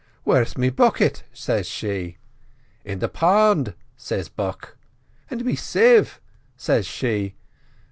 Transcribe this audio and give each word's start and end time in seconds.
"'Where's 0.23 0.57
me 0.57 0.71
bucket?' 0.71 1.25
says 1.31 1.69
she. 1.69 2.17
"'In 2.83 2.97
the 2.97 3.07
pond,' 3.07 3.75
say 3.95 4.23
Buck. 4.35 4.75
"'And 5.29 5.45
me 5.45 5.53
sieve?' 5.55 6.19
says 6.57 6.87
she. 6.87 7.35